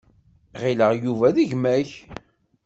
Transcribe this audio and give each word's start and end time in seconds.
Ɣileɣ 0.61 0.91
Yuba 1.03 1.27
d 1.35 1.37
gma-k. 1.49 1.91